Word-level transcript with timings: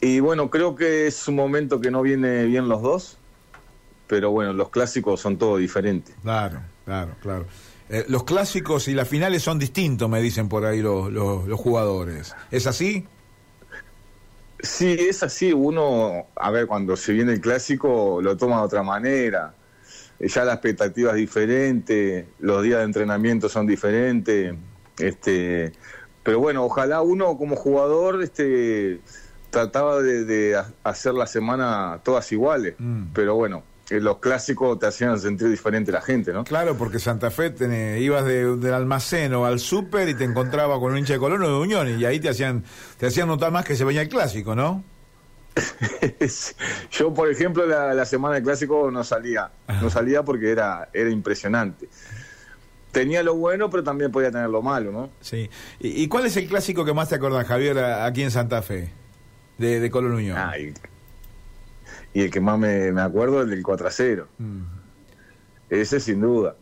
Y 0.00 0.20
bueno, 0.20 0.48
creo 0.50 0.76
que 0.76 1.06
es 1.06 1.26
un 1.28 1.34
momento 1.34 1.80
que 1.80 1.90
no 1.90 2.02
viene 2.02 2.44
bien 2.44 2.68
los 2.68 2.82
dos, 2.82 3.18
pero 4.06 4.30
bueno, 4.30 4.52
los 4.52 4.70
clásicos 4.70 5.20
son 5.20 5.36
todo 5.38 5.56
diferentes. 5.56 6.14
Claro, 6.22 6.60
claro, 6.84 7.14
claro. 7.20 7.46
Eh, 7.90 8.04
los 8.08 8.24
clásicos 8.24 8.86
y 8.88 8.94
las 8.94 9.08
finales 9.08 9.42
son 9.42 9.58
distintos, 9.58 10.08
me 10.08 10.20
dicen 10.20 10.48
por 10.48 10.64
ahí 10.64 10.82
los, 10.82 11.10
los, 11.10 11.48
los 11.48 11.58
jugadores. 11.58 12.34
¿Es 12.50 12.66
así? 12.66 13.06
Sí, 14.60 14.96
es 14.98 15.22
así. 15.22 15.52
Uno, 15.52 16.26
a 16.36 16.50
ver, 16.50 16.66
cuando 16.66 16.96
se 16.96 17.12
viene 17.12 17.32
el 17.32 17.40
clásico 17.40 18.20
lo 18.22 18.36
toma 18.36 18.58
de 18.58 18.62
otra 18.62 18.82
manera. 18.82 19.54
Eh, 20.20 20.28
Ya 20.28 20.44
la 20.44 20.54
expectativa 20.54 21.10
es 21.10 21.16
diferente, 21.16 22.26
los 22.40 22.62
días 22.62 22.78
de 22.78 22.84
entrenamiento 22.84 23.48
son 23.48 23.66
diferentes. 23.66 24.54
Este, 24.98 25.72
pero 26.22 26.40
bueno, 26.40 26.64
ojalá 26.64 27.02
uno 27.02 27.38
como 27.38 27.56
jugador 27.56 28.22
este, 28.22 29.00
trataba 29.50 30.00
de, 30.02 30.24
de 30.24 30.56
ha- 30.56 30.70
hacer 30.84 31.14
la 31.14 31.26
semana 31.26 32.00
todas 32.02 32.30
iguales. 32.32 32.74
Mm. 32.78 33.04
Pero 33.14 33.34
bueno, 33.36 33.62
eh, 33.90 34.00
los 34.00 34.18
clásicos 34.18 34.78
te 34.78 34.86
hacían 34.86 35.18
sentir 35.18 35.48
diferente 35.48 35.90
la 35.92 36.02
gente, 36.02 36.32
¿no? 36.32 36.44
Claro, 36.44 36.76
porque 36.76 36.98
Santa 36.98 37.30
Fe 37.30 37.54
tenés- 37.54 38.00
ibas 38.00 38.24
de- 38.26 38.56
del 38.56 38.74
almacén 38.74 39.32
o 39.34 39.46
al 39.46 39.58
súper 39.60 40.08
y 40.08 40.14
te 40.14 40.24
encontraba 40.24 40.78
con 40.78 40.92
un 40.92 40.98
hincha 40.98 41.14
de 41.14 41.18
Colón 41.18 41.42
o 41.42 41.48
de 41.48 41.54
Unión 41.58 41.98
y 41.98 42.04
ahí 42.04 42.20
te 42.20 42.28
hacían 42.28 42.64
te 42.98 43.06
hacían 43.06 43.28
notar 43.28 43.50
más 43.52 43.64
que 43.64 43.76
se 43.76 43.84
venía 43.84 44.02
el 44.02 44.08
clásico, 44.08 44.54
¿no? 44.54 44.84
Yo, 46.90 47.12
por 47.14 47.30
ejemplo, 47.30 47.66
la, 47.66 47.94
la 47.94 48.04
semana 48.04 48.36
del 48.36 48.44
clásico 48.44 48.90
no 48.90 49.02
salía, 49.04 49.50
no 49.80 49.90
salía 49.90 50.22
porque 50.22 50.50
era, 50.50 50.88
era 50.92 51.10
impresionante. 51.10 51.88
Tenía 52.92 53.22
lo 53.22 53.34
bueno, 53.34 53.68
pero 53.68 53.82
también 53.84 54.10
podía 54.10 54.30
tener 54.30 54.48
lo 54.48 54.62
malo, 54.62 54.92
¿no? 54.92 55.10
Sí. 55.20 55.50
¿Y, 55.80 56.02
y 56.04 56.08
cuál 56.08 56.26
es 56.26 56.36
el 56.36 56.46
clásico 56.48 56.84
que 56.84 56.94
más 56.94 57.08
te 57.08 57.16
acordás, 57.16 57.46
Javier, 57.46 57.78
aquí 57.78 58.22
en 58.22 58.30
Santa 58.30 58.62
Fe? 58.62 58.90
De, 59.58 59.80
de 59.80 59.90
Colón 59.90 60.12
Unión. 60.14 60.36
Ah, 60.38 60.58
y, 60.58 60.72
y 62.14 62.22
el 62.22 62.30
que 62.30 62.40
más 62.40 62.58
me, 62.58 62.90
me 62.92 63.00
acuerdo 63.02 63.38
es 63.40 63.44
el 63.44 63.50
del 63.50 63.62
4 63.62 63.86
a 63.88 63.90
0. 63.90 64.28
Mm. 64.38 64.60
Ese 65.70 66.00
sin 66.00 66.20
duda. 66.20 66.56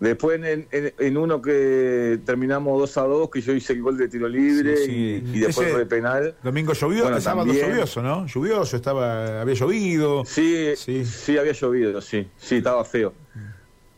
Después 0.00 0.40
en, 0.42 0.66
en- 0.70 0.94
en 0.98 1.16
uno 1.18 1.42
que 1.42 2.18
terminamos 2.24 2.78
2 2.80 2.96
a 2.98 3.02
2, 3.02 3.30
que 3.30 3.40
yo 3.42 3.52
hice 3.52 3.74
el 3.74 3.82
gol 3.82 3.98
de 3.98 4.08
tiro 4.08 4.28
libre 4.28 4.76
Sí, 4.78 4.84
sí. 4.86 4.92
Y, 4.92 5.36
y 5.36 5.40
después 5.40 5.66
Ese 5.66 5.70
fue 5.72 5.78
de 5.80 5.86
penal. 5.86 6.34
Domingo 6.42 6.72
llovió, 6.72 7.02
Bueno, 7.04 7.20
sábado 7.20 7.46
también. 7.46 7.68
lluvioso, 7.70 8.02
¿no? 8.02 8.26
Lluvioso, 8.26 8.76
estaba, 8.76 9.42
había 9.42 9.54
llovido. 9.54 10.24
Sí, 10.24 10.72
Sí. 10.76 11.04
sí, 11.04 11.36
había 11.36 11.52
llovido, 11.52 12.00
sí. 12.00 12.26
Sí, 12.38 12.56
estaba 12.56 12.82
feo. 12.84 13.12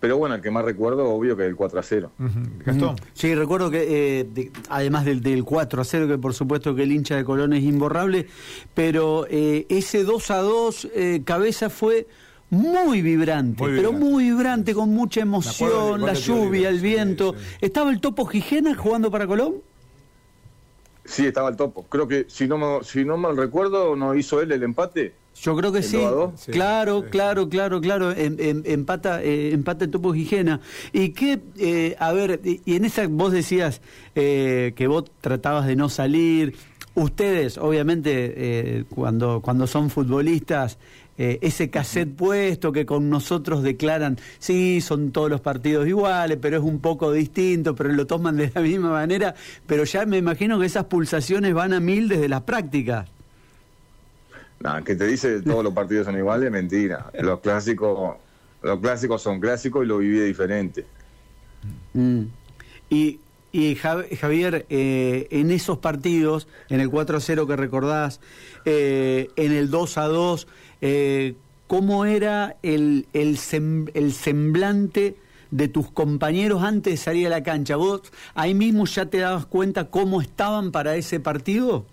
Pero 0.02 0.18
bueno, 0.18 0.34
el 0.34 0.40
que 0.42 0.50
más 0.50 0.64
recuerdo, 0.64 1.08
obvio, 1.08 1.36
que 1.36 1.46
el 1.46 1.54
4 1.54 1.78
a 1.78 1.82
0. 1.84 2.10
Ujú. 2.18 2.30
Gastón. 2.66 2.96
Sí, 3.14 3.36
recuerdo 3.36 3.70
que, 3.70 4.18
eh, 4.20 4.24
de- 4.24 4.50
además 4.68 5.04
del, 5.04 5.22
del 5.22 5.44
4 5.44 5.80
a 5.80 5.84
0, 5.84 6.08
que 6.08 6.18
por 6.18 6.34
supuesto 6.34 6.74
que 6.74 6.82
el 6.82 6.90
hincha 6.90 7.14
de 7.14 7.22
Colón 7.24 7.52
es 7.52 7.62
imborrable, 7.62 8.26
pero 8.74 9.26
eh, 9.30 9.64
ese 9.68 10.02
2 10.02 10.30
a 10.32 10.38
2, 10.38 10.88
eh, 10.92 11.22
Cabeza 11.24 11.70
fue 11.70 12.08
muy 12.50 13.00
vibrante, 13.00 13.62
Muy 13.62 13.76
pero 13.76 13.90
vibrante. 13.92 14.10
muy 14.12 14.24
vibrante, 14.24 14.74
con 14.74 14.88
mucha 14.90 15.20
emoción, 15.20 16.00
la 16.00 16.14
lluvia, 16.14 16.68
el 16.68 16.80
viento. 16.80 17.34
sí. 17.38 17.56
¿Estaba 17.60 17.90
el 17.92 18.00
Topo 18.00 18.26
Gijena 18.26 18.74
jugando 18.74 19.08
para 19.08 19.28
Colón? 19.28 19.54
Sí, 21.04 21.26
estaba 21.26 21.48
el 21.48 21.56
topo. 21.56 21.84
Creo 21.88 22.06
que, 22.08 22.26
si 22.28 22.46
no, 22.48 22.58
me, 22.58 22.84
si 22.84 23.04
no 23.04 23.16
mal 23.16 23.36
recuerdo, 23.36 23.94
no 23.96 24.14
hizo 24.16 24.40
él 24.40 24.50
el 24.52 24.62
empate. 24.64 25.14
Yo 25.40 25.56
creo 25.56 25.72
que 25.72 25.78
¿El 25.78 25.84
sí. 25.84 25.96
claro, 25.96 26.32
sí. 26.36 27.10
claro, 27.10 27.48
claro, 27.48 27.80
claro. 27.80 28.12
Em- 28.12 28.36
em- 28.38 28.62
empata, 28.64 29.22
eh, 29.22 29.52
empata 29.52 29.84
el 29.84 29.90
Topo 29.90 30.12
Gijena. 30.12 30.60
Y 30.92 31.10
que, 31.10 31.40
eh, 31.58 31.96
a 31.98 32.12
ver, 32.12 32.40
y, 32.44 32.60
y 32.64 32.76
en 32.76 32.84
esa 32.84 33.06
vos 33.08 33.32
decías 33.32 33.80
eh, 34.14 34.72
que 34.76 34.86
vos 34.86 35.04
tratabas 35.20 35.66
de 35.66 35.76
no 35.76 35.88
salir. 35.88 36.54
Ustedes, 36.94 37.56
obviamente, 37.56 38.34
eh, 38.36 38.84
cuando, 38.94 39.40
cuando 39.40 39.66
son 39.66 39.88
futbolistas, 39.88 40.78
eh, 41.18 41.38
ese 41.42 41.70
cassette 41.70 42.14
puesto 42.14 42.72
que 42.72 42.86
con 42.86 43.08
nosotros 43.10 43.62
declaran, 43.62 44.18
sí, 44.38 44.80
son 44.80 45.10
todos 45.12 45.30
los 45.30 45.40
partidos 45.40 45.86
iguales, 45.86 46.38
pero 46.40 46.58
es 46.58 46.62
un 46.62 46.80
poco 46.80 47.10
distinto, 47.12 47.74
pero 47.74 47.90
lo 47.92 48.06
toman 48.06 48.36
de 48.36 48.50
la 48.54 48.60
misma 48.60 48.90
manera. 48.90 49.34
Pero 49.66 49.84
ya 49.84 50.04
me 50.06 50.18
imagino 50.18 50.58
que 50.58 50.66
esas 50.66 50.84
pulsaciones 50.84 51.54
van 51.54 51.72
a 51.72 51.80
mil 51.80 52.08
desde 52.08 52.28
las 52.28 52.42
prácticas. 52.42 53.08
Que 54.84 54.94
te 54.96 55.06
dice 55.06 55.42
todos 55.42 55.64
los 55.64 55.72
partidos 55.72 56.06
son 56.06 56.16
iguales, 56.16 56.50
mentira. 56.50 57.10
Los 57.20 57.40
clásicos, 57.40 58.16
los 58.62 58.80
clásicos 58.80 59.20
son 59.22 59.40
clásicos 59.40 59.84
y 59.84 59.88
lo 59.88 59.98
viví 59.98 60.20
diferente. 60.20 60.84
Mm. 61.94 62.22
Y, 62.90 63.18
y 63.52 63.74
Jav- 63.76 64.08
Javier, 64.18 64.66
eh, 64.70 65.26
en 65.30 65.50
esos 65.50 65.78
partidos, 65.78 66.46
en 66.68 66.80
el 66.80 66.90
4-0 66.90 67.46
que 67.46 67.56
recordás, 67.56 68.20
eh, 68.64 69.28
en 69.36 69.52
el 69.52 69.70
2-2, 69.70 70.46
eh, 70.80 71.34
¿cómo 71.66 72.04
era 72.04 72.56
el, 72.62 73.06
el, 73.12 73.36
sem- 73.38 73.90
el 73.94 74.12
semblante 74.12 75.16
de 75.50 75.68
tus 75.68 75.90
compañeros 75.90 76.62
antes 76.62 76.92
de 76.94 76.96
salir 76.96 77.26
a 77.26 77.30
la 77.30 77.42
cancha? 77.42 77.76
¿Vos 77.76 78.02
ahí 78.34 78.54
mismo 78.54 78.86
ya 78.86 79.06
te 79.06 79.18
dabas 79.18 79.46
cuenta 79.46 79.86
cómo 79.90 80.20
estaban 80.22 80.70
para 80.72 80.96
ese 80.96 81.20
partido? 81.20 81.84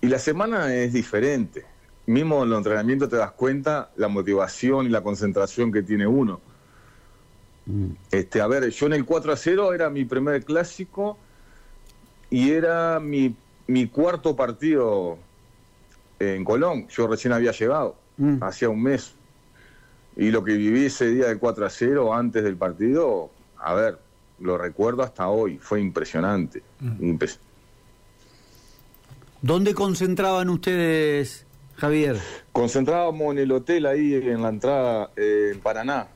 Y 0.00 0.06
la 0.08 0.18
semana 0.18 0.74
es 0.74 0.92
diferente. 0.92 1.64
Mismo 2.06 2.42
en 2.42 2.50
los 2.50 2.58
entrenamientos 2.58 3.08
te 3.08 3.16
das 3.16 3.32
cuenta 3.32 3.90
la 3.96 4.08
motivación 4.08 4.86
y 4.86 4.88
la 4.88 5.02
concentración 5.02 5.70
que 5.72 5.82
tiene 5.82 6.06
uno. 6.06 6.40
Este, 8.10 8.40
a 8.40 8.46
ver, 8.46 8.70
yo 8.70 8.86
en 8.86 8.94
el 8.94 9.04
4 9.04 9.32
a 9.32 9.36
0 9.36 9.74
era 9.74 9.90
mi 9.90 10.04
primer 10.06 10.42
clásico 10.44 11.18
y 12.30 12.50
era 12.50 12.98
mi, 12.98 13.34
mi 13.66 13.88
cuarto 13.88 14.34
partido 14.34 15.18
en 16.18 16.44
Colón. 16.44 16.88
Yo 16.88 17.06
recién 17.06 17.32
había 17.32 17.52
llegado, 17.52 17.96
Mm. 18.16 18.42
hacía 18.42 18.68
un 18.70 18.82
mes. 18.82 19.14
Y 20.16 20.30
lo 20.30 20.42
que 20.42 20.54
viví 20.56 20.86
ese 20.86 21.10
día 21.10 21.26
del 21.26 21.38
4 21.38 21.66
a 21.66 21.70
0 21.70 22.12
antes 22.14 22.42
del 22.42 22.56
partido, 22.56 23.30
a 23.58 23.74
ver, 23.74 23.98
lo 24.40 24.56
recuerdo 24.58 25.02
hasta 25.02 25.28
hoy, 25.28 25.58
fue 25.58 25.80
impresionante. 25.80 26.62
Impres- 27.00 27.38
¿Dónde 29.42 29.74
concentraban 29.74 30.48
ustedes, 30.48 31.46
Javier? 31.76 32.16
Concentrábamos 32.52 33.32
en 33.32 33.38
el 33.38 33.52
hotel 33.52 33.86
ahí 33.86 34.14
en 34.14 34.42
la 34.42 34.48
entrada 34.48 35.10
eh, 35.16 35.50
en 35.54 35.60
Paraná. 35.60 36.08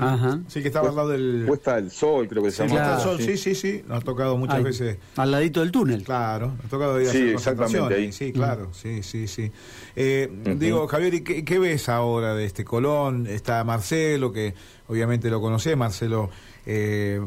Ajá. 0.00 0.40
Sí, 0.48 0.60
que 0.60 0.68
estaba 0.68 0.90
al 0.90 0.96
lado 0.96 1.08
del... 1.10 1.44
Puesta 1.46 1.76
del 1.76 1.90
Sol, 1.90 2.28
creo 2.28 2.42
que 2.42 2.50
se 2.50 2.64
Sí, 2.68 2.74
llama. 2.74 2.96
Puesta 2.96 2.96
del. 2.96 3.18
Sol, 3.18 3.26
sí, 3.26 3.36
sí, 3.38 3.54
sí. 3.54 3.82
Nos 3.86 3.98
ha 3.98 4.04
tocado 4.04 4.36
muchas 4.36 4.62
veces. 4.62 4.98
Al 5.16 5.30
ladito 5.30 5.60
del 5.60 5.70
túnel. 5.70 6.02
Claro, 6.02 6.48
nos 6.56 6.66
ha 6.66 6.68
tocado 6.68 7.00
ir 7.00 7.08
a 7.08 7.12
Sí, 7.12 7.18
hacer 7.18 7.28
exactamente, 7.34 7.94
ahí. 7.94 8.12
Sí, 8.12 8.32
claro, 8.32 8.74
sí, 8.74 9.02
sí, 9.02 9.26
sí. 9.26 9.50
Eh. 9.96 10.28
Digo, 10.58 10.86
Javier, 10.88 11.14
¿y 11.14 11.20
qué, 11.22 11.44
qué 11.44 11.58
ves 11.58 11.88
ahora 11.88 12.34
de 12.34 12.44
este 12.44 12.64
Colón? 12.64 13.26
Está 13.26 13.62
Marcelo, 13.64 14.32
que 14.32 14.54
obviamente 14.88 15.30
lo 15.30 15.40
conocés, 15.40 15.76
Marcelo, 15.76 16.28
eh, 16.66 17.20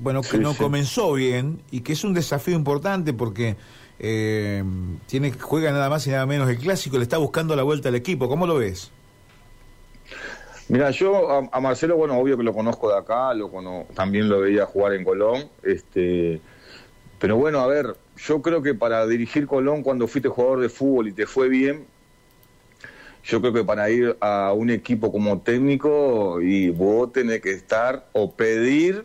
bueno, 0.00 0.22
que 0.22 0.28
Sí, 0.28 0.38
no 0.38 0.54
sí. 0.54 0.58
comenzó 0.58 1.12
bien 1.12 1.60
y 1.70 1.80
que 1.82 1.92
es 1.92 2.02
un 2.02 2.14
desafío 2.14 2.56
importante 2.56 3.12
porque 3.12 3.56
eh, 3.98 4.62
tiene 5.06 5.32
juega 5.32 5.70
nada 5.72 5.88
más 5.88 6.06
y 6.06 6.10
nada 6.10 6.26
menos 6.26 6.48
el 6.48 6.58
clásico, 6.58 6.96
le 6.96 7.02
está 7.02 7.18
buscando 7.18 7.56
la 7.56 7.62
vuelta 7.62 7.88
al 7.88 7.94
equipo. 7.94 8.28
¿Cómo 8.28 8.46
lo 8.46 8.56
ves? 8.56 8.90
Mira, 10.68 10.90
yo 10.90 11.48
a, 11.52 11.60
Marcelo, 11.60 11.96
bueno, 11.96 12.18
obvio 12.18 12.36
que 12.36 12.42
lo 12.42 12.52
conozco 12.52 12.90
de 12.90 12.98
acá, 12.98 13.32
lo 13.34 13.50
cono- 13.50 13.86
también 13.94 14.28
lo 14.28 14.40
veía 14.40 14.66
jugar 14.66 14.94
en 14.94 15.04
Colón, 15.04 15.48
este, 15.62 16.40
pero 17.20 17.36
bueno, 17.36 17.60
a 17.60 17.68
ver, 17.68 17.96
yo 18.16 18.42
creo 18.42 18.62
que 18.62 18.74
para 18.74 19.06
dirigir 19.06 19.46
Colón 19.46 19.82
cuando 19.84 20.08
fuiste 20.08 20.28
jugador 20.28 20.60
de 20.60 20.68
fútbol 20.68 21.06
y 21.08 21.12
te 21.12 21.24
fue 21.26 21.48
bien, 21.48 21.86
yo 23.22 23.40
creo 23.40 23.52
que 23.52 23.64
para 23.64 23.88
ir 23.90 24.16
a 24.20 24.52
un 24.52 24.70
equipo 24.70 25.12
como 25.12 25.40
técnico 25.40 26.40
y 26.40 26.70
vos 26.70 27.12
tenés 27.12 27.40
que 27.42 27.52
estar 27.52 28.08
o 28.12 28.32
pedir, 28.32 29.04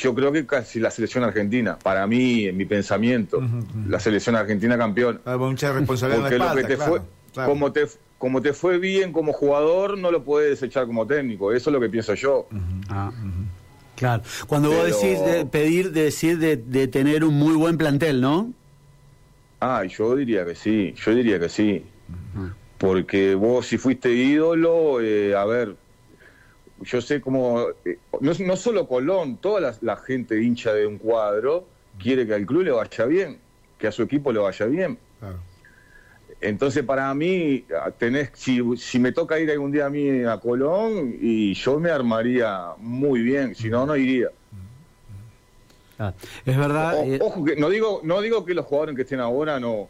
yo 0.00 0.14
creo 0.14 0.30
que 0.32 0.46
casi 0.46 0.78
la 0.80 0.90
selección 0.90 1.24
argentina, 1.24 1.78
para 1.78 2.06
mí, 2.06 2.44
en 2.46 2.56
mi 2.56 2.64
pensamiento, 2.64 3.42
la 3.88 3.98
selección 4.00 4.36
argentina 4.36 4.78
campeón. 4.78 5.20
Ah, 5.24 5.36
Mucha 5.36 5.72
responsabilidad 5.72 6.20
Porque 6.22 6.34
en 6.36 6.40
la 6.40 6.54
lo 6.54 6.54
que 6.54 6.60
espalda, 6.60 6.68
te 6.68 6.76
claro, 6.76 6.90
fue, 6.92 7.00
claro. 7.34 7.50
como 7.50 7.72
te 7.72 7.86
como 8.18 8.42
te 8.42 8.52
fue 8.52 8.78
bien 8.78 9.12
como 9.12 9.32
jugador, 9.32 9.96
no 9.96 10.10
lo 10.10 10.24
puedes 10.24 10.60
echar 10.62 10.86
como 10.86 11.06
técnico. 11.06 11.52
Eso 11.52 11.70
es 11.70 11.74
lo 11.74 11.80
que 11.80 11.88
pienso 11.88 12.14
yo. 12.14 12.48
Ah, 12.88 13.10
Claro. 13.96 14.22
Cuando 14.46 14.70
vos 14.70 14.78
Pero- 14.84 14.96
decís 14.96 15.24
de 15.24 15.44
pedir, 15.46 15.90
de 15.92 16.02
decir 16.04 16.38
de, 16.38 16.56
de 16.56 16.86
tener 16.86 17.24
un 17.24 17.34
muy 17.34 17.54
buen 17.54 17.76
plantel, 17.76 18.20
¿no? 18.20 18.52
Ah, 19.60 19.82
yo 19.84 20.14
diría 20.14 20.44
que 20.44 20.54
sí, 20.54 20.94
yo 21.04 21.12
diría 21.14 21.40
que 21.40 21.48
sí. 21.48 21.84
Porque 22.78 23.34
vos 23.34 23.66
si 23.66 23.76
fuiste 23.78 24.12
ídolo, 24.12 25.00
eh, 25.00 25.34
a 25.34 25.44
ver, 25.46 25.74
yo 26.82 27.00
sé 27.00 27.20
cómo, 27.20 27.66
eh, 27.84 27.98
no, 28.20 28.32
no 28.38 28.56
solo 28.56 28.86
Colón, 28.86 29.36
toda 29.38 29.60
la, 29.60 29.74
la 29.80 29.96
gente 29.96 30.40
hincha 30.42 30.72
de 30.74 30.86
un 30.86 30.98
cuadro 30.98 31.66
quiere 31.98 32.26
que 32.26 32.34
al 32.34 32.46
club 32.46 32.62
le 32.62 32.70
vaya 32.70 33.04
bien, 33.06 33.38
que 33.78 33.88
a 33.88 33.92
su 33.92 34.02
equipo 34.02 34.32
le 34.32 34.38
vaya 34.38 34.66
bien. 34.66 34.98
Claro. 35.18 35.38
Entonces, 36.40 36.84
para 36.84 37.12
mí, 37.14 37.64
tenés, 37.98 38.30
si, 38.34 38.60
si 38.76 39.00
me 39.00 39.10
toca 39.10 39.40
ir 39.40 39.50
algún 39.50 39.72
día 39.72 39.86
a 39.86 39.90
mí 39.90 40.22
a 40.22 40.38
Colón, 40.38 41.16
y 41.20 41.52
yo 41.54 41.80
me 41.80 41.90
armaría 41.90 42.68
muy 42.78 43.22
bien, 43.22 43.56
si 43.56 43.68
no, 43.68 43.84
no 43.86 43.96
iría. 43.96 44.28
Ah, 45.98 46.14
es 46.44 46.56
verdad. 46.56 46.94
O- 46.94 47.02
eh, 47.04 47.18
ojo 47.20 47.44
que 47.44 47.56
no 47.56 47.68
digo, 47.68 48.00
no 48.04 48.20
digo 48.20 48.44
que 48.44 48.54
los 48.54 48.66
jugadores 48.66 48.94
que 48.94 49.02
estén 49.02 49.18
ahora 49.18 49.58
no, 49.58 49.88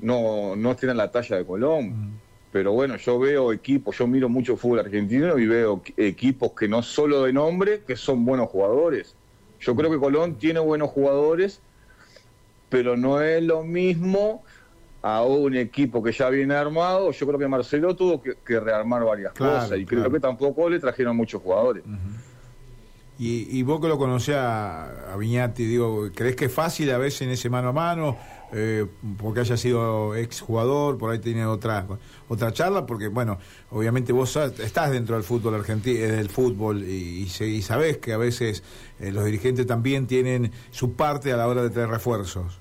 no, 0.00 0.56
no 0.56 0.72
estén 0.72 0.90
a 0.90 0.94
la 0.94 1.12
talla 1.12 1.36
de 1.36 1.44
Colón. 1.46 2.18
Pero 2.54 2.70
bueno, 2.70 2.94
yo 2.98 3.18
veo 3.18 3.52
equipos, 3.52 3.98
yo 3.98 4.06
miro 4.06 4.28
mucho 4.28 4.56
fútbol 4.56 4.78
argentino 4.78 5.36
y 5.40 5.46
veo 5.48 5.82
equ- 5.82 5.92
equipos 5.96 6.52
que 6.52 6.68
no 6.68 6.84
solo 6.84 7.24
de 7.24 7.32
nombre, 7.32 7.82
que 7.84 7.96
son 7.96 8.24
buenos 8.24 8.48
jugadores. 8.48 9.16
Yo 9.58 9.74
creo 9.74 9.90
que 9.90 9.98
Colón 9.98 10.38
tiene 10.38 10.60
buenos 10.60 10.90
jugadores, 10.90 11.60
pero 12.68 12.96
no 12.96 13.20
es 13.20 13.42
lo 13.42 13.64
mismo 13.64 14.44
a 15.02 15.24
un 15.24 15.56
equipo 15.56 16.00
que 16.00 16.12
ya 16.12 16.30
viene 16.30 16.54
armado. 16.54 17.10
Yo 17.10 17.26
creo 17.26 17.40
que 17.40 17.48
Marcelo 17.48 17.96
tuvo 17.96 18.22
que, 18.22 18.36
que 18.46 18.60
rearmar 18.60 19.02
varias 19.04 19.32
Claro, 19.32 19.54
cosas 19.54 19.76
y 19.76 19.84
creo 19.84 20.08
que 20.08 20.20
tampoco 20.20 20.70
le 20.70 20.78
trajeron 20.78 21.16
muchos 21.16 21.42
jugadores. 21.42 21.82
Y, 23.18 23.58
y 23.58 23.64
vos 23.64 23.80
que 23.80 23.88
lo 23.88 23.98
conocés 23.98 24.36
a, 24.36 25.12
a 25.12 25.16
Viñati, 25.16 25.64
digo, 25.64 26.08
¿crees 26.14 26.36
que 26.36 26.44
es 26.44 26.52
fácil 26.52 26.88
a 26.92 26.98
veces 26.98 27.22
en 27.22 27.30
ese 27.30 27.50
mano 27.50 27.70
a 27.70 27.72
mano? 27.72 28.16
Eh, 28.56 28.86
porque 29.20 29.40
haya 29.40 29.56
sido 29.56 30.14
exjugador, 30.14 30.96
por 30.96 31.10
ahí 31.10 31.18
tiene 31.18 31.44
otra 31.44 31.84
otra 32.28 32.52
charla, 32.52 32.86
porque 32.86 33.08
bueno, 33.08 33.36
obviamente 33.70 34.12
vos 34.12 34.36
estás 34.36 34.92
dentro 34.92 35.16
del 35.16 35.24
fútbol 35.24 35.56
argentino, 35.56 36.06
del 36.06 36.28
fútbol 36.28 36.84
y, 36.84 37.26
y, 37.40 37.44
y 37.44 37.62
sabés 37.62 37.98
que 37.98 38.12
a 38.12 38.16
veces 38.16 38.62
eh, 39.00 39.10
los 39.10 39.24
dirigentes 39.24 39.66
también 39.66 40.06
tienen 40.06 40.52
su 40.70 40.92
parte 40.92 41.32
a 41.32 41.36
la 41.36 41.48
hora 41.48 41.64
de 41.64 41.70
traer 41.70 41.88
refuerzos. 41.88 42.60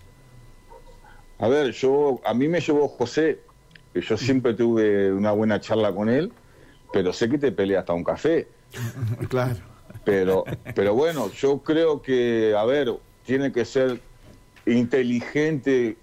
A 1.37 1.47
ver, 1.47 1.71
yo 1.73 2.19
a 2.25 2.33
mí 2.33 2.47
me 2.47 2.59
llevó 2.59 2.87
José, 2.87 3.41
que 3.93 4.01
yo 4.01 4.17
siempre 4.17 4.55
tuve 4.55 5.13
una 5.13 5.31
buena 5.31 5.59
charla 5.59 5.93
con 5.93 6.09
él, 6.09 6.33
pero 6.91 7.13
sé 7.13 7.29
que 7.29 7.37
te 7.37 7.51
pelea 7.51 7.81
hasta 7.81 7.93
un 7.93 8.03
café. 8.03 8.47
claro. 9.29 9.59
Pero, 10.05 10.43
pero 10.73 10.95
bueno, 10.95 11.29
yo 11.33 11.59
creo 11.59 12.01
que, 12.01 12.55
a 12.57 12.65
ver, 12.65 12.95
tiene 13.25 13.51
que 13.51 13.63
ser 13.63 14.01
inteligente. 14.65 15.97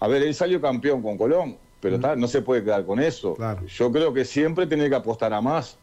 A 0.00 0.08
ver, 0.08 0.22
él 0.22 0.34
salió 0.34 0.60
campeón 0.60 1.02
con 1.02 1.16
Colón, 1.18 1.56
pero 1.80 1.98
ta, 1.98 2.14
no 2.16 2.28
se 2.28 2.42
puede 2.42 2.62
quedar 2.62 2.84
con 2.84 3.00
eso. 3.00 3.34
Claro. 3.34 3.66
Yo 3.66 3.90
creo 3.92 4.12
que 4.12 4.24
siempre 4.24 4.66
tiene 4.66 4.88
que 4.88 4.94
apostar 4.94 5.32
a 5.32 5.40
más. 5.40 5.76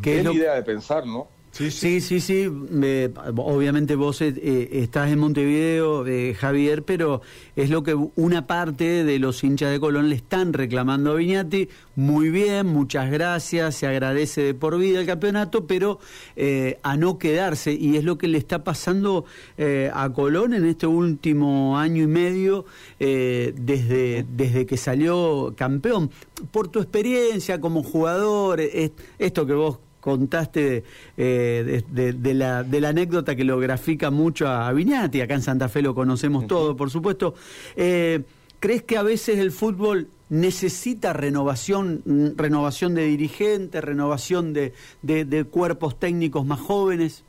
¿qué 0.00 0.18
es 0.18 0.24
lo- 0.24 0.32
idea 0.32 0.54
de 0.54 0.62
pensar, 0.62 1.06
¿no? 1.06 1.28
Sí, 1.52 1.70
sí. 1.70 2.00
Sí, 2.00 2.20
sí, 2.22 2.46
obviamente 2.46 3.94
vos 3.94 4.22
eh, 4.22 4.32
eh, 4.38 4.68
estás 4.72 5.10
en 5.12 5.18
Montevideo, 5.18 6.06
eh, 6.06 6.32
Javier, 6.32 6.82
pero 6.82 7.20
es 7.56 7.68
lo 7.68 7.82
que 7.82 7.94
una 8.16 8.46
parte 8.46 9.04
de 9.04 9.18
los 9.18 9.44
hinchas 9.44 9.70
de 9.70 9.78
Colón 9.78 10.08
le 10.08 10.14
están 10.14 10.54
reclamando 10.54 11.12
a 11.12 11.14
Viñati. 11.16 11.68
Muy 11.94 12.30
bien, 12.30 12.68
muchas 12.68 13.10
gracias, 13.10 13.74
se 13.74 13.86
agradece 13.86 14.40
de 14.40 14.54
por 14.54 14.78
vida 14.78 15.00
el 15.00 15.06
campeonato, 15.06 15.66
pero 15.66 15.98
a 16.82 16.96
no 16.96 17.18
quedarse. 17.18 17.74
Y 17.74 17.98
es 17.98 18.04
lo 18.04 18.16
que 18.16 18.28
le 18.28 18.38
está 18.38 18.64
pasando 18.64 19.26
a 19.92 20.10
Colón 20.14 20.54
en 20.54 20.64
este 20.64 20.86
último 20.86 21.78
año 21.78 22.04
y 22.04 22.06
medio 22.06 22.64
desde, 22.98 24.24
desde 24.26 24.64
que 24.64 24.78
salió 24.78 25.52
campeón. 25.54 26.10
Por 26.50 26.68
tu 26.68 26.78
experiencia 26.80 27.60
como 27.60 27.82
jugador, 27.82 28.58
esto 29.18 29.46
que 29.46 29.52
vos 29.52 29.80
contaste 30.02 30.82
eh, 31.16 31.82
de, 31.88 32.02
de- 32.02 32.12
de 32.12 32.34
la, 32.34 32.64
de 32.64 32.80
la 32.80 32.88
anécdota 32.90 33.34
que 33.36 33.44
lo 33.44 33.58
grafica 33.58 34.10
mucho 34.10 34.48
a 34.48 34.70
Viñati, 34.72 35.20
acá 35.22 35.34
en 35.34 35.42
Santa 35.42 35.68
Fe 35.70 35.80
lo 35.80 35.94
conocemos 35.94 36.46
todo, 36.46 36.76
por 36.76 36.90
supuesto. 36.90 37.34
Eh, 37.76 38.20
¿Crees 38.60 38.82
que 38.82 38.96
a 38.98 39.02
veces 39.02 39.38
el 39.38 39.50
fútbol 39.52 40.08
necesita 40.28 41.12
renovación, 41.12 42.02
mm, 42.04 42.26
renovación 42.36 42.94
de 42.94 43.04
dirigentes, 43.06 43.82
renovación 43.82 44.52
de, 44.52 44.72
cuerpos 45.50 45.98
técnicos 45.98 46.44
más 46.44 46.60
jóvenes? 46.60 47.24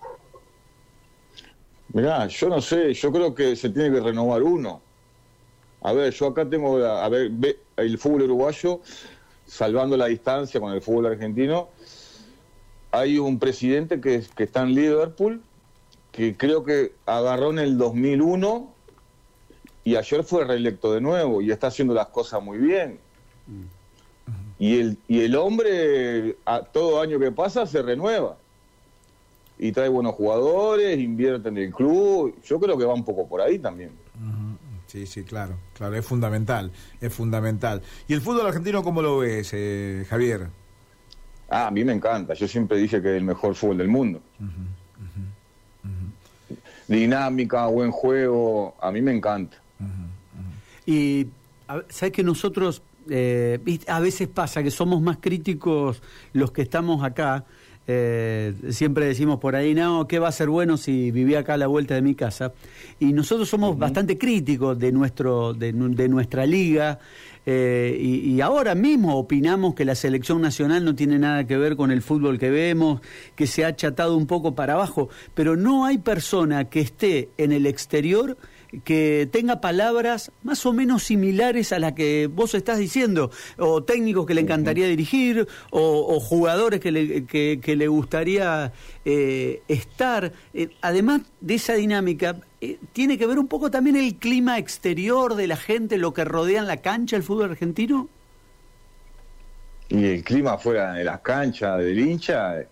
Mirá, 1.94 2.28
yo 2.28 2.50
no 2.50 2.60
sé, 2.60 2.94
yo 2.94 3.12
creo 3.12 3.36
que 3.36 3.56
se 3.56 3.70
tiene 3.70 3.92
que 3.92 4.00
renovar 4.02 4.42
uno. 4.42 4.82
A 5.82 5.94
ver, 5.94 6.12
yo 6.14 6.28
acá 6.28 6.50
tengo, 6.50 6.78
a 6.84 7.08
ver, 7.10 7.32
el 7.78 7.98
fútbol 8.00 8.24
uruguayo, 8.24 8.82
salvando 9.46 9.96
la 9.98 10.06
distancia 10.08 10.60
con 10.60 10.74
el 10.74 10.82
fútbol 10.82 11.08
argentino, 11.08 11.70
hay 12.94 13.18
un 13.18 13.40
presidente 13.40 14.00
que, 14.00 14.24
que 14.36 14.44
está 14.44 14.62
en 14.62 14.76
Liverpool, 14.76 15.42
que 16.12 16.38
creo 16.38 16.64
que 16.64 16.94
agarró 17.08 17.50
en 17.50 17.58
el 17.58 17.76
2001 17.76 18.72
y 19.84 19.96
ayer 19.96 20.24
fue 20.24 20.46
reelecto 20.46 20.94
de 20.94 21.02
nuevo 21.02 21.42
y 21.42 21.52
está 21.52 21.68
haciendo 21.68 21.96
las 21.96 22.08
cosas 22.08 22.42
muy 22.44 22.60
bien. 22.60 23.00
Y 24.60 24.80
el, 24.80 24.98
y 25.08 25.22
el 25.22 25.36
hombre, 25.36 26.38
a 26.46 26.62
todo 26.62 27.02
año 27.02 27.20
que 27.20 27.32
pasa, 27.32 27.66
se 27.66 27.82
renueva 27.82 28.38
y 29.58 29.72
trae 29.72 29.90
buenos 29.90 30.14
jugadores, 30.14 31.00
invierte 31.00 31.50
en 31.50 31.58
el 31.58 31.74
club. 31.74 32.36
Yo 32.46 32.60
creo 32.60 32.78
que 32.78 32.86
va 32.86 32.94
un 32.94 33.04
poco 33.04 33.28
por 33.28 33.42
ahí 33.42 33.58
también. 33.58 33.90
Sí, 34.86 35.08
sí, 35.08 35.24
claro, 35.24 35.56
claro, 35.74 35.96
es 35.96 36.06
fundamental, 36.06 36.72
es 37.02 37.12
fundamental. 37.12 37.82
¿Y 38.08 38.14
el 38.14 38.22
fútbol 38.22 38.46
argentino 38.46 38.84
cómo 38.84 39.02
lo 39.02 39.18
ves, 39.18 39.50
eh, 39.54 40.06
Javier? 40.08 40.50
Ah, 41.54 41.68
a 41.68 41.72
mí 41.72 41.84
me 41.84 41.94
encanta. 41.94 42.34
Yo 42.34 42.48
siempre 42.48 42.78
dije 42.78 43.00
que 43.00 43.12
es 43.12 43.18
el 43.18 43.24
mejor 43.24 43.54
fútbol 43.54 43.78
del 43.78 43.88
mundo. 43.88 44.22
Dinámica, 46.88 47.68
buen 47.68 47.92
juego, 47.92 48.76
a 48.82 48.92
mí 48.92 49.02
me 49.04 49.14
encanta. 49.14 49.58
Y 50.88 51.28
sabes 51.90 52.12
que 52.12 52.24
nosotros, 52.24 52.82
eh, 53.08 53.60
a 53.88 54.00
veces 54.00 54.28
pasa 54.30 54.64
que 54.64 54.72
somos 54.72 55.00
más 55.02 55.18
críticos 55.18 56.02
los 56.34 56.52
que 56.52 56.64
estamos 56.64 57.04
acá. 57.04 57.46
Eh, 57.88 58.54
siempre 58.70 59.06
decimos 59.06 59.40
por 59.40 59.56
ahí, 59.56 59.74
no, 59.74 60.08
¿qué 60.08 60.20
va 60.20 60.30
a 60.30 60.32
ser 60.32 60.50
bueno 60.50 60.78
si 60.78 61.12
vivía 61.12 61.40
acá 61.40 61.56
a 61.56 61.58
la 61.58 61.68
vuelta 61.68 61.96
de 61.96 62.02
mi 62.02 62.16
casa? 62.16 62.54
Y 63.00 63.14
nosotros 63.14 63.50
somos 63.50 63.78
bastante 63.78 64.18
críticos 64.18 64.80
de, 64.80 64.92
nuestro, 64.92 65.54
de, 65.54 65.74
nu- 65.74 65.94
de 65.94 66.08
nuestra 66.10 66.46
liga. 66.46 67.00
eh, 67.46 67.98
y, 68.00 68.32
y 68.32 68.40
ahora 68.42 68.74
mismo 68.74 69.18
opinamos 69.18 69.76
que 69.76 69.84
la 69.84 69.96
selección 69.96 70.42
nacional 70.42 70.86
no 70.86 70.96
tiene 70.96 71.20
nada 71.20 71.46
que 71.46 71.58
ver 71.58 71.76
con 71.76 71.92
el 71.92 72.02
fútbol 72.02 72.40
que 72.40 72.50
vemos, 72.50 73.02
que 73.36 73.48
se 73.48 73.66
ha 73.66 73.68
achatado 73.68 74.16
un 74.16 74.28
poco 74.28 74.56
para 74.56 74.74
abajo, 74.76 75.10
pero 75.34 75.58
no 75.58 75.84
hay 75.86 75.98
persona 75.98 76.70
que 76.70 76.80
esté 76.80 77.30
en 77.38 77.52
el 77.52 77.66
exterior 77.66 78.38
que 78.84 79.30
tenga 79.32 79.62
palabras 79.62 80.32
más 80.44 80.66
o 80.66 80.74
menos 80.74 81.04
similares 81.04 81.72
a 81.72 81.80
las 81.80 81.94
que 81.94 82.28
vos 82.28 82.54
estás 82.56 82.80
diciendo, 82.80 83.32
o 83.58 83.84
técnicos 83.84 84.26
que 84.26 84.34
le 84.34 84.42
encantaría 84.42 84.88
dirigir, 84.88 85.48
o, 85.72 86.16
o 86.16 86.20
jugadores 86.20 86.80
que 86.80 86.92
le, 86.92 87.26
que, 87.26 87.60
que 87.62 87.76
le 87.76 87.88
gustaría 87.88 88.72
eh, 89.06 89.62
estar. 89.68 90.32
Eh, 90.54 90.70
además 90.82 91.22
de 91.42 91.56
esa 91.56 91.74
dinámica, 91.74 92.38
eh, 92.62 92.78
tiene 92.94 93.18
que 93.18 93.28
ver 93.28 93.40
un 93.40 93.48
poco 93.48 93.70
también 93.70 93.96
el 93.96 94.16
clima 94.16 94.58
exterior 94.58 95.36
de 95.36 95.48
la 95.48 95.58
gente, 95.58 95.98
lo 95.98 96.14
que 96.14 96.26
rodea 96.26 96.60
en 96.60 96.68
la 96.68 96.78
cancha 96.78 97.16
el 97.16 97.24
fútbol 97.24 97.52
argentino. 97.52 98.10
Y 99.90 100.06
el 100.06 100.24
clima 100.24 100.58
fuera 100.58 100.94
de 100.94 101.04
las 101.04 101.20
canchas, 101.20 101.78
del 101.80 102.00
hincha, 102.00 102.66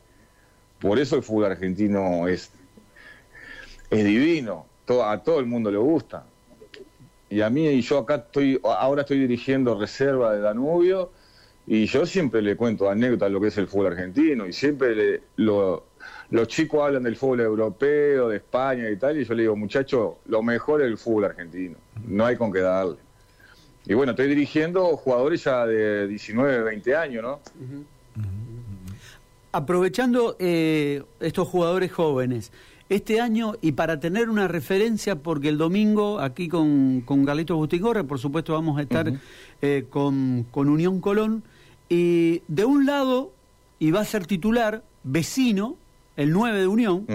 por 0.79 0.97
eso 0.97 1.17
el 1.17 1.23
fútbol 1.23 1.51
argentino 1.51 2.27
es, 2.27 2.51
es 3.91 4.03
divino. 4.03 4.70
Todo- 4.85 5.05
a 5.05 5.21
todo 5.23 5.39
el 5.39 5.45
mundo 5.45 5.71
le 5.71 5.77
gusta. 5.77 6.25
Y 7.29 7.41
a 7.41 7.49
mí, 7.49 7.67
y 7.67 7.81
yo 7.81 7.99
acá 7.99 8.15
estoy, 8.15 8.59
ahora 8.63 9.01
estoy 9.01 9.19
dirigiendo 9.19 9.79
reserva 9.79 10.33
de 10.33 10.41
Danubio, 10.41 11.11
y 11.65 11.85
yo 11.85 12.05
siempre 12.05 12.41
le 12.41 12.57
cuento 12.57 12.89
anécdotas 12.89 13.27
de 13.29 13.33
lo 13.33 13.39
que 13.39 13.47
es 13.47 13.57
el 13.57 13.67
fútbol 13.67 13.87
argentino, 13.87 14.45
y 14.47 14.51
siempre 14.53 14.95
le- 14.95 15.21
lo- 15.37 15.85
los 16.31 16.47
chicos 16.47 16.81
hablan 16.83 17.03
del 17.03 17.15
fútbol 17.15 17.39
europeo, 17.41 18.27
de 18.29 18.37
España 18.37 18.89
y 18.89 18.97
tal, 18.97 19.19
y 19.19 19.23
yo 19.23 19.33
le 19.33 19.43
digo, 19.43 19.55
muchachos, 19.55 20.15
lo 20.25 20.41
mejor 20.43 20.81
es 20.81 20.87
el 20.87 20.97
fútbol 20.97 21.25
argentino, 21.25 21.77
no 22.07 22.25
hay 22.25 22.35
con 22.35 22.51
qué 22.51 22.59
darle. 22.59 22.97
Y 23.85 23.93
bueno, 23.93 24.11
estoy 24.11 24.27
dirigiendo 24.27 24.85
jugadores 24.97 25.43
ya 25.43 25.65
de 25.65 26.07
19, 26.07 26.63
20 26.63 26.95
años, 26.95 27.23
¿no? 27.23 27.39
Aprovechando 29.51 30.35
eh, 30.39 31.03
estos 31.19 31.47
jugadores 31.47 31.91
jóvenes, 31.91 32.51
este 32.89 33.21
año, 33.21 33.53
y 33.61 33.73
para 33.73 33.99
tener 33.99 34.29
una 34.29 34.47
referencia, 34.47 35.15
porque 35.15 35.49
el 35.49 35.57
domingo 35.57 36.19
aquí 36.19 36.47
con, 36.47 37.01
con 37.01 37.25
Carlitos 37.25 37.57
Bustigorre, 37.57 38.03
por 38.03 38.19
supuesto 38.19 38.53
vamos 38.53 38.77
a 38.77 38.81
estar 38.81 39.11
eh, 39.61 39.85
con, 39.89 40.45
con 40.51 40.69
Unión 40.69 40.99
Colón, 40.99 41.43
y 41.89 42.41
de 42.47 42.65
un 42.65 42.85
lado, 42.85 43.33
y 43.79 43.91
va 43.91 44.01
a 44.01 44.05
ser 44.05 44.25
titular, 44.25 44.83
vecino, 45.03 45.77
el 46.17 46.31
9 46.31 46.59
de 46.59 46.67
Unión, 46.67 47.05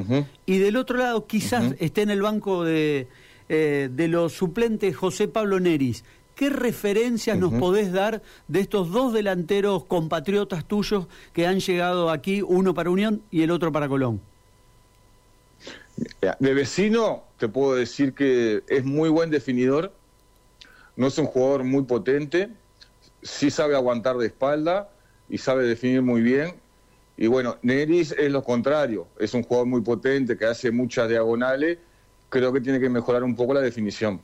y 0.46 0.58
del 0.58 0.76
otro 0.76 0.98
lado 0.98 1.26
quizás 1.26 1.74
esté 1.78 2.02
en 2.02 2.10
el 2.10 2.22
banco 2.22 2.64
de, 2.64 3.08
eh, 3.48 3.88
de 3.92 4.08
los 4.08 4.32
suplentes 4.32 4.96
José 4.96 5.28
Pablo 5.28 5.60
Neris. 5.60 6.04
¿Qué 6.36 6.50
referencias 6.50 7.38
nos 7.38 7.50
podés 7.54 7.92
dar 7.92 8.22
de 8.46 8.60
estos 8.60 8.92
dos 8.92 9.14
delanteros 9.14 9.86
compatriotas 9.86 10.66
tuyos 10.66 11.06
que 11.32 11.46
han 11.46 11.60
llegado 11.60 12.10
aquí, 12.10 12.42
uno 12.42 12.74
para 12.74 12.90
Unión 12.90 13.22
y 13.30 13.40
el 13.40 13.50
otro 13.50 13.72
para 13.72 13.88
Colón? 13.88 14.20
De 16.38 16.52
vecino, 16.52 17.24
te 17.38 17.48
puedo 17.48 17.74
decir 17.74 18.12
que 18.12 18.62
es 18.68 18.84
muy 18.84 19.08
buen 19.08 19.30
definidor, 19.30 19.94
no 20.94 21.06
es 21.06 21.16
un 21.16 21.24
jugador 21.24 21.64
muy 21.64 21.84
potente, 21.84 22.50
sí 23.22 23.50
sabe 23.50 23.74
aguantar 23.74 24.18
de 24.18 24.26
espalda 24.26 24.90
y 25.30 25.38
sabe 25.38 25.64
definir 25.64 26.02
muy 26.02 26.20
bien. 26.20 26.52
Y 27.16 27.28
bueno, 27.28 27.56
Neris 27.62 28.12
es 28.12 28.30
lo 28.30 28.44
contrario, 28.44 29.06
es 29.18 29.32
un 29.32 29.42
jugador 29.42 29.68
muy 29.68 29.80
potente 29.80 30.36
que 30.36 30.44
hace 30.44 30.70
muchas 30.70 31.08
diagonales, 31.08 31.78
creo 32.28 32.52
que 32.52 32.60
tiene 32.60 32.78
que 32.78 32.90
mejorar 32.90 33.24
un 33.24 33.34
poco 33.34 33.54
la 33.54 33.62
definición. 33.62 34.20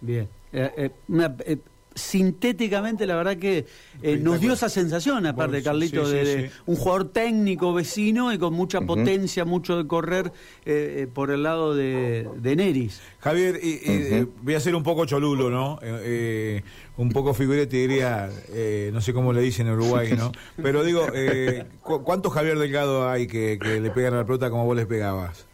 Bien. 0.00 0.26
Eh, 0.58 0.70
eh, 0.78 0.90
una, 1.08 1.36
eh, 1.44 1.58
sintéticamente, 1.94 3.06
la 3.06 3.16
verdad 3.16 3.36
que 3.36 3.66
eh, 4.02 4.16
nos 4.18 4.38
dio 4.40 4.52
esa 4.52 4.68
sensación, 4.68 5.24
aparte, 5.26 5.52
Bueno, 5.52 5.64
Carlito, 5.64 6.04
sí, 6.04 6.10
sí, 6.12 6.16
de, 6.16 6.24
de 6.24 6.48
sí. 6.48 6.54
un 6.66 6.76
jugador 6.76 7.10
técnico, 7.12 7.72
vecino 7.74 8.32
y 8.32 8.38
con 8.38 8.52
mucha 8.54 8.80
potencia, 8.82 9.44
mucho 9.46 9.76
de 9.78 9.86
correr 9.86 10.32
eh, 10.66 11.00
eh, 11.02 11.06
por 11.12 11.30
el 11.30 11.42
lado 11.42 11.74
de, 11.74 12.28
de 12.36 12.56
Neris. 12.56 13.00
Javier, 13.20 13.58
y, 13.62 13.80
eh, 13.84 14.26
voy 14.42 14.54
a 14.54 14.60
ser 14.60 14.74
un 14.74 14.82
poco 14.82 15.04
cholulo, 15.06 15.50
¿no? 15.50 15.78
Eh, 15.82 16.00
eh, 16.04 16.62
un 16.98 17.10
poco 17.10 17.32
figurete, 17.34 17.76
diría, 17.76 18.30
eh, 18.50 18.90
no 18.92 19.00
sé 19.00 19.12
cómo 19.12 19.32
le 19.32 19.40
dicen 19.40 19.66
en 19.66 19.74
Uruguay, 19.74 20.12
¿no? 20.16 20.32
Pero 20.62 20.84
digo, 20.84 21.06
eh, 21.14 21.64
¿cu- 21.82 22.02
¿cuántos 22.02 22.32
Javier 22.32 22.58
Delgado 22.58 23.08
hay 23.08 23.26
que, 23.26 23.58
que 23.60 23.80
le 23.80 23.90
pegan 23.90 24.14
a 24.14 24.18
la 24.18 24.24
pelota 24.26 24.50
como 24.50 24.64
vos 24.66 24.76
les 24.76 24.86
pegabas? 24.86 25.46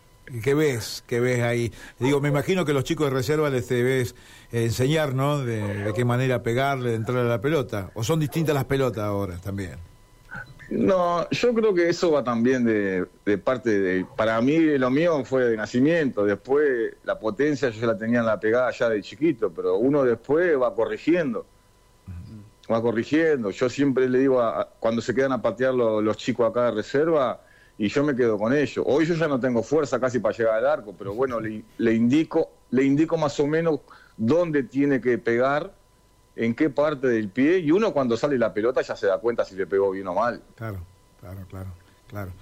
¿Qué 0.43 0.55
ves? 0.55 1.03
¿Qué 1.07 1.21
ves 1.21 1.43
ahí? 1.43 1.73
Digo, 1.99 2.21
me 2.21 2.29
imagino 2.29 2.65
que 2.65 2.73
los 2.73 2.85
chicos 2.85 3.09
de 3.11 3.15
reserva 3.17 3.51
les 3.51 3.69
debes 3.69 4.15
enseñar, 4.53 5.15
¿no? 5.15 5.39
De, 5.41 5.85
de 5.85 5.93
qué 5.95 6.05
manera 6.05 6.43
pegarle, 6.43 6.91
de 6.91 6.97
entrar 6.97 7.19
a 7.19 7.25
la 7.29 7.41
pelota. 7.41 7.91
¿O 7.95 8.05
son 8.05 8.21
distintas 8.21 8.55
las 8.55 8.65
pelotas 8.65 9.05
ahora 9.05 9.37
también? 9.39 9.77
No, 10.71 11.29
yo 11.31 11.53
creo 11.53 11.75
que 11.75 11.89
eso 11.91 12.13
va 12.13 12.25
también 12.25 12.65
de, 12.65 13.37
parte 13.37 13.79
de... 13.79 14.07
Para 14.17 14.41
mí 14.41 14.59
lo 14.79 14.89
mío 14.91 15.23
fue 15.25 15.45
de 15.45 15.57
nacimiento, 15.57 16.25
después 16.25 16.95
la 17.05 17.19
potencia 17.19 17.69
yo 17.69 17.85
la 17.87 17.99
tenía 17.99 18.21
en 18.21 18.27
la 18.27 18.41
pegada 18.41 18.71
ya 18.71 18.89
de 18.89 19.03
chiquito, 19.03 19.51
pero 19.51 19.77
uno 19.77 20.03
después 20.03 20.59
va 20.59 20.75
corrigiendo, 20.75 21.45
va 22.71 22.81
corrigiendo. 22.81 23.51
Yo 23.51 23.69
siempre 23.69 24.09
le 24.09 24.21
digo, 24.21 24.41
a- 24.41 24.67
cuando 24.81 25.03
se 25.03 25.15
quedan 25.15 25.33
a 25.33 25.43
patear 25.43 25.75
lo- 25.75 26.01
los 26.01 26.17
chicos 26.17 26.49
acá 26.49 26.67
de 26.67 26.71
reserva, 26.71 27.43
y 27.79 27.89
yo 27.89 28.05
me 28.05 28.15
quedo 28.15 28.39
con 28.39 28.53
ellos. 28.53 28.85
Hoy 28.87 29.07
yo 29.07 29.15
ya 29.15 29.29
no 29.29 29.41
tengo 29.41 29.63
fuerza 29.63 29.99
casi 29.99 30.19
para 30.19 30.37
llegar 30.37 30.55
al 30.55 30.67
arco, 30.67 30.95
pero 30.97 31.15
bueno, 31.15 31.41
le, 31.41 31.63
le 31.79 31.95
indico, 31.95 32.51
le 32.71 32.85
indico 32.85 33.17
más 33.17 33.39
o 33.41 33.47
menos 33.47 33.81
dónde 34.17 34.63
tiene 34.63 35.01
que 35.01 35.19
pegar, 35.19 35.73
en 36.35 36.55
qué 36.55 36.71
parte 36.71 37.09
del 37.09 37.29
pie, 37.29 37.59
y 37.59 37.71
uno 37.71 37.93
cuando 37.93 38.17
sale 38.17 38.39
la 38.39 38.55
pelota 38.55 38.81
ya 38.81 38.97
se 38.97 39.07
da 39.07 39.19
cuenta 39.19 39.45
si 39.45 39.55
le 39.55 39.67
pegó 39.67 39.91
bien 39.91 40.07
o 40.09 40.15
mal. 40.15 40.43
Claro, 40.55 40.79
claro, 41.21 41.41
claro, 41.49 41.71
claro. 42.09 42.33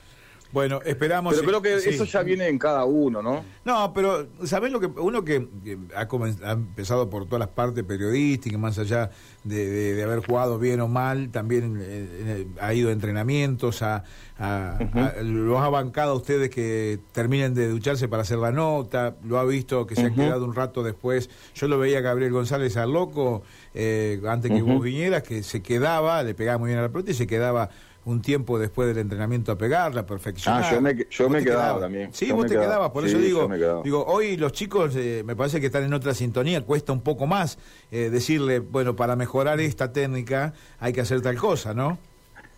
Bueno, 0.52 0.80
esperamos... 0.84 1.34
Pero 1.34 1.46
creo 1.46 1.62
que 1.62 1.80
sí. 1.80 1.90
eso 1.90 2.04
ya 2.04 2.22
viene 2.22 2.48
en 2.48 2.58
cada 2.58 2.84
uno, 2.84 3.22
¿no? 3.22 3.44
No, 3.64 3.92
pero 3.92 4.26
¿sabés 4.44 4.72
lo 4.72 4.80
que 4.80 4.86
uno 4.86 5.24
que, 5.24 5.46
que 5.64 5.78
ha, 5.94 6.08
ha 6.48 6.52
empezado 6.52 7.08
por 7.08 7.26
todas 7.26 7.38
las 7.40 7.48
partes 7.50 7.84
periodísticas, 7.84 8.58
más 8.58 8.78
allá 8.78 9.10
de, 9.44 9.66
de- 9.68 9.94
de 9.94 10.02
haber 10.02 10.26
jugado 10.26 10.58
bien 10.58 10.80
o 10.80 10.88
mal, 10.88 11.30
también 11.30 11.76
eh, 11.80 11.82
eh, 11.84 12.46
ha 12.60 12.74
ido 12.74 12.88
a 12.88 12.92
entrenamientos, 12.92 13.82
a, 13.82 14.02
a- 14.38 14.76
a- 14.94 15.22
los 15.22 15.60
ha 15.60 15.68
bancado 15.68 16.12
a 16.12 16.14
ustedes 16.16 16.50
que 16.50 16.98
terminen 17.12 17.54
de 17.54 17.68
ducharse 17.68 18.08
para 18.08 18.22
hacer 18.22 18.38
la 18.38 18.50
nota, 18.50 19.14
lo 19.24 19.38
ha 19.38 19.44
visto 19.44 19.86
que 19.86 19.94
se 19.94 20.06
ha 20.06 20.10
quedado 20.10 20.44
un 20.44 20.54
rato 20.54 20.82
después. 20.82 21.30
Yo 21.54 21.68
lo 21.68 21.78
veía 21.78 21.98
a 21.98 22.00
Gabriel 22.02 22.32
González 22.32 22.76
al 22.76 22.92
loco, 22.92 23.42
eh, 23.74 24.20
antes 24.26 24.50
que 24.50 24.62
vos 24.62 24.82
vinieras, 24.82 25.22
que 25.22 25.42
se 25.44 25.62
quedaba, 25.62 26.22
le 26.24 26.34
pegaba 26.34 26.58
muy 26.58 26.68
bien 26.68 26.78
a 26.80 26.82
la 26.82 26.88
pelota 26.88 27.12
y 27.12 27.14
se 27.14 27.26
quedaba 27.28 27.70
un 28.10 28.20
tiempo 28.22 28.58
después 28.58 28.88
del 28.88 28.98
entrenamiento 28.98 29.52
a 29.52 29.56
pegarla, 29.58 30.04
perfeccionar. 30.04 30.64
Ah, 30.64 30.70
yo 30.74 30.80
me- 30.80 31.06
yo 31.10 31.28
me 31.28 31.42
quedaba 31.42 31.62
quedabas. 31.62 31.80
también. 31.82 32.12
Sí, 32.12 32.26
Yo 32.28 32.36
vos 32.36 32.46
te 32.46 32.50
quedaba. 32.52 32.66
quedabas, 32.66 32.90
por 32.90 33.04
Sí, 33.04 33.10
eso 33.10 33.18
digo, 33.18 33.48
digo, 33.84 34.04
hoy 34.06 34.36
los 34.36 34.52
chicos 34.52 34.94
eh, 34.96 35.22
me 35.24 35.36
parece 35.36 35.60
que 35.60 35.66
están 35.66 35.84
en 35.84 35.94
otra 35.94 36.12
sintonía, 36.14 36.60
cuesta 36.62 36.92
un 36.92 37.00
poco 37.00 37.26
más 37.26 37.58
eh, 37.90 38.10
decirle, 38.10 38.58
bueno, 38.58 38.96
para 38.96 39.16
mejorar 39.16 39.60
esta 39.60 39.92
técnica 39.92 40.52
hay 40.78 40.92
que 40.92 41.00
hacer 41.00 41.20
tal 41.22 41.36
cosa, 41.36 41.72
¿no? 41.74 41.98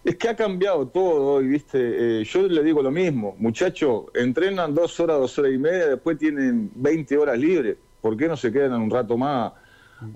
Es 0.04 0.16
que 0.16 0.28
ha 0.28 0.34
cambiado 0.34 0.88
todo 0.88 1.34
hoy, 1.34 1.46
¿viste? 1.46 2.20
Eh, 2.20 2.24
yo 2.24 2.42
le 2.48 2.64
digo 2.64 2.82
lo 2.82 2.90
mismo, 2.90 3.36
muchachos, 3.38 4.06
entrenan 4.14 4.74
dos 4.74 4.98
horas, 4.98 5.18
dos 5.20 5.38
horas 5.38 5.52
y 5.52 5.58
media, 5.58 5.86
después 5.88 6.18
tienen 6.18 6.70
20 6.74 7.16
horas 7.16 7.38
libres. 7.38 7.76
¿Por 8.00 8.16
qué 8.16 8.26
no 8.26 8.36
se 8.36 8.50
quedan 8.50 8.80
un 8.80 8.90
rato 8.90 9.16
más 9.16 9.52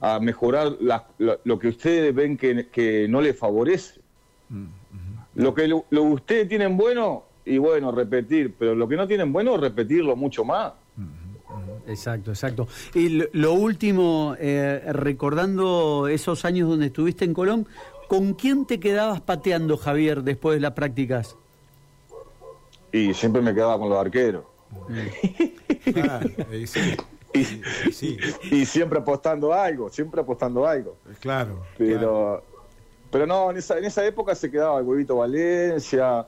a 0.00 0.18
mejorar 0.18 0.72
la- 0.80 1.06
la- 1.18 1.38
lo 1.44 1.56
que 1.60 1.68
ustedes 1.68 2.12
ven 2.12 2.36
que, 2.36 2.66
que 2.68 3.06
no 3.08 3.20
les 3.20 3.38
favorece? 3.38 4.00
Lo 5.36 5.54
que 5.54 5.68
lo, 5.68 5.84
lo 5.90 6.02
ustedes 6.02 6.48
tienen 6.48 6.76
bueno, 6.76 7.24
y 7.44 7.58
bueno, 7.58 7.92
repetir, 7.92 8.54
pero 8.58 8.74
lo 8.74 8.88
que 8.88 8.96
no 8.96 9.06
tienen 9.06 9.32
bueno, 9.32 9.56
repetirlo 9.56 10.16
mucho 10.16 10.44
más. 10.44 10.72
Exacto, 11.86 12.32
exacto. 12.32 12.66
Y 12.94 13.08
lo, 13.10 13.26
lo 13.32 13.52
último, 13.52 14.34
eh, 14.38 14.82
recordando 14.92 16.08
esos 16.08 16.44
años 16.44 16.68
donde 16.68 16.86
estuviste 16.86 17.24
en 17.24 17.32
Colón, 17.32 17.68
¿con 18.08 18.34
quién 18.34 18.66
te 18.66 18.80
quedabas 18.80 19.20
pateando, 19.20 19.76
Javier, 19.76 20.22
después 20.22 20.56
de 20.56 20.60
las 20.60 20.72
prácticas? 20.72 21.36
Y 22.92 23.14
siempre 23.14 23.40
me 23.42 23.54
quedaba 23.54 23.78
con 23.78 23.88
los 23.88 23.98
arqueros. 23.98 24.44
Ah, 26.08 26.20
eh, 26.50 26.66
sí, 26.66 26.80
Y, 27.34 27.92
sí, 27.92 28.16
y 28.50 28.66
siempre 28.66 28.98
apostando 28.98 29.52
algo, 29.52 29.90
siempre 29.90 30.20
apostando 30.20 30.66
algo. 30.66 30.96
claro. 31.20 31.62
Pero, 31.78 31.98
claro. 31.98 32.42
Pero 33.10 33.26
no, 33.26 33.50
en 33.50 33.56
esa, 33.58 33.78
en 33.78 33.84
esa 33.84 34.04
época 34.06 34.34
se 34.34 34.50
quedaba 34.50 34.78
el 34.80 34.86
huevito 34.86 35.16
Valencia, 35.16 36.26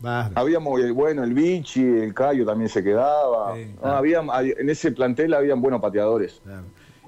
Claro. 0.00 0.32
habíamos, 0.34 0.78
el, 0.80 0.92
bueno, 0.92 1.24
el 1.24 1.32
Vichy, 1.32 1.80
el 1.82 2.12
Cayo 2.12 2.44
también 2.44 2.68
se 2.68 2.84
quedaba. 2.84 3.54
Sí. 3.56 3.74
No, 3.82 3.88
había, 3.92 4.20
en 4.42 4.68
ese 4.68 4.92
plantel 4.92 5.32
habían 5.32 5.62
buenos 5.62 5.80
pateadores. 5.80 6.40
Claro. 6.44 6.64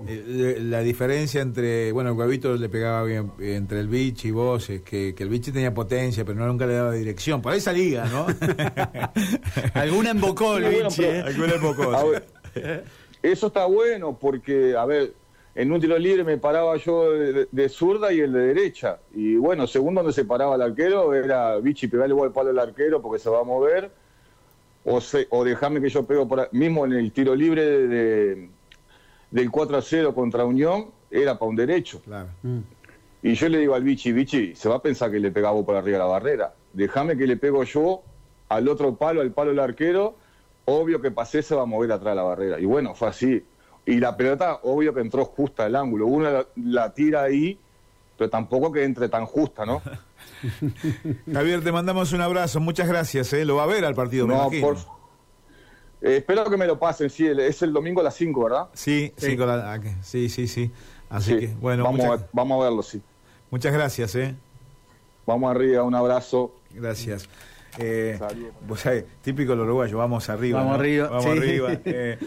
Eh, 0.09 0.25
le- 0.27 0.61
la 0.61 0.81
diferencia 0.81 1.43
entre, 1.43 1.93
bueno, 1.93 2.13
el 2.13 2.17
huevito 2.17 2.57
le 2.57 2.71
pegaba 2.71 3.05
bien 3.05 3.33
eh, 3.39 3.57
entre 3.57 3.81
el 3.81 3.89
bichi 3.89 4.29
y 4.29 4.31
vos, 4.31 4.71
es 4.71 4.81
que, 4.81 5.15
que 5.15 5.23
el 5.23 5.29
bichi 5.29 5.53
tenía 5.53 5.75
potencia, 5.75 6.25
pero 6.25 6.39
no 6.39 6.47
nunca 6.47 6.65
le 6.67 6.73
daba 6.73 6.93
dirección. 6.93 7.43
Por 7.43 7.53
ahí 7.53 7.61
salía, 7.61 8.07
¿no? 8.07 8.27
Alguna 9.75 10.11
embocó 10.13 10.57
el 10.57 10.65
pero- 10.65 10.89
¿eh? 11.03 11.23
Alguna 11.27 11.55
ver, 12.55 12.85
eso 13.23 13.49
está 13.49 13.67
bueno 13.67 14.17
porque, 14.19 14.75
a 14.75 14.87
ver, 14.87 15.13
en 15.55 15.73
un 15.73 15.81
tiro 15.81 15.99
libre 15.99 16.25
me 16.25 16.39
paraba 16.39 16.77
yo 16.77 17.13
de, 17.13 17.49
de 17.51 17.69
zurda 17.69 18.13
y 18.13 18.21
el 18.21 18.33
de 18.33 18.41
derecha. 18.41 18.99
Y 19.15 19.37
bueno, 19.37 19.67
según 19.67 19.95
donde 19.95 20.13
se 20.13 20.25
paraba 20.25 20.55
el 20.55 20.63
arquero, 20.63 21.13
era 21.15 21.57
Vichy 21.59 21.89
pegarle 21.89 22.15
igual 22.15 22.29
el 22.29 22.33
palo 22.35 22.51
al 22.51 22.59
arquero 22.59 23.03
porque 23.03 23.19
se 23.19 23.29
va 23.31 23.41
a 23.41 23.45
mover. 23.45 23.91
O, 24.85 25.01
se, 25.01 25.27
o 25.31 25.45
dejarme 25.45 25.81
que 25.81 25.91
yo 25.91 26.05
pego 26.07 26.27
por 26.27 26.41
ahí. 26.41 26.47
Mismo 26.53 26.87
en 26.87 26.93
el 26.95 27.13
tiro 27.13 27.35
libre 27.35 27.65
de, 27.65 27.87
de- 27.89 28.51
del 29.31 29.51
4 29.51 29.77
a 29.77 29.83
0 29.83 30.15
contra 30.15 30.45
Unión, 30.45 30.87
era 31.11 31.39
para 31.39 31.49
un 31.51 31.57
derecho. 31.57 32.01
Claro. 32.05 32.29
Mm. 32.43 32.59
Y 33.23 33.35
yo 33.35 33.49
le 33.51 33.59
digo 33.59 33.75
al 33.75 33.83
Vichy, 33.85 34.13
Vichy, 34.13 34.55
se 34.55 34.69
va 34.69 34.77
a 34.77 34.83
pensar 34.83 35.11
que 35.11 35.21
le 35.21 35.31
pegaba 35.31 35.63
por 35.65 35.77
arriba 35.77 35.99
de 35.99 36.05
la 36.05 36.11
barrera. 36.11 36.55
Déjame 36.73 37.17
que 37.17 37.27
le 37.27 37.37
pego 37.37 37.63
yo 37.65 38.03
al 38.49 38.67
otro 38.69 38.95
palo, 38.97 39.21
al 39.21 39.33
palo 39.33 39.51
del 39.51 39.59
arquero. 39.61 40.15
Obvio 40.65 41.01
que 41.03 41.11
pasé, 41.11 41.43
se 41.43 41.55
va 41.55 41.63
a 41.63 41.67
mover 41.67 41.93
atrás 41.93 42.13
de 42.13 42.17
la 42.17 42.23
barrera. 42.23 42.59
Y 42.59 42.65
bueno, 42.65 42.95
fue 42.95 43.09
así. 43.09 43.45
Y 43.91 43.99
la 43.99 44.17
pelota, 44.17 44.61
obvio 44.63 44.95
que 44.95 45.01
entró 45.01 45.25
justa 45.25 45.65
al 45.65 45.75
ángulo. 45.77 46.07
Uno 46.07 46.31
la, 46.31 46.47
la 46.57 46.95
tira 46.95 47.23
ahí, 47.25 47.59
pero 48.17 48.31
tampoco 48.31 48.71
que 48.71 48.85
entre 48.85 49.09
tan 49.09 49.27
justa, 49.27 49.67
¿no? 49.67 49.83
Javier, 51.33 51.63
te 51.63 51.73
mandamos 51.73 52.13
un 52.13 52.21
abrazo, 52.21 52.61
muchas 52.61 52.89
gracias, 52.89 53.33
¿eh? 53.33 53.45
Lo 53.45 53.57
va 53.57 53.65
a 53.65 53.67
ver 53.67 53.85
al 53.85 53.95
partido, 53.95 54.27
me 54.27 54.35
no, 54.35 54.43
imagino. 54.45 54.67
por... 54.69 54.77
Eh, 56.03 56.17
espero 56.19 56.45
que 56.49 56.57
me 56.57 56.67
lo 56.67 56.79
pasen, 56.79 57.11
sí, 57.11 57.27
el- 57.27 57.41
es 57.41 57.61
el 57.63 57.73
domingo 57.73 58.01
a 58.01 58.05
las 58.05 58.15
5, 58.15 58.45
¿verdad? 58.45 58.69
Sí, 58.73 59.13
Sí. 59.17 59.27
cinco 59.31 59.45
la- 59.45 59.75
ah, 59.75 59.81
sí, 60.03 60.29
sí, 60.29 60.47
sí. 60.47 60.71
Así 61.11 61.33
Sí. 61.33 61.39
que, 61.41 61.47
bueno, 61.61 61.85
vamos, 61.85 62.01
muchas, 62.07 62.23
a, 62.23 62.29
vamos 62.33 62.61
a 62.61 62.65
verlo, 62.65 62.83
sí. 62.83 63.03
muchas 63.51 63.73
gracias, 63.73 64.15
¿eh? 64.15 64.35
Vamos 65.27 65.51
arriba, 65.51 65.83
un 65.83 65.95
abrazo. 65.95 66.55
Gracias. 66.73 67.29
Eh, 67.79 68.17
Saludos. 68.19 68.53
vos 68.67 68.81
sabés, 68.81 69.05
típico 69.23 69.53
del 69.53 69.61
uruguayo, 69.61 69.99
vamos 69.99 70.29
arriba. 70.29 70.59
Vamos 70.61 70.77
¿no? 70.77 70.81
arriba, 70.81 71.09
Vamos 71.09 71.25
sí. 71.25 71.31
arriba. 71.31 71.69
Eh, 71.85 72.19